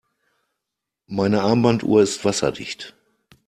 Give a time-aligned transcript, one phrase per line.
[1.05, 2.95] Meine Armbanduhr ist wasserdicht.